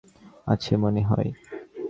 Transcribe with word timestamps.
আছে 0.47 0.73
মনে 0.77 1.01
হয়। 1.01 1.29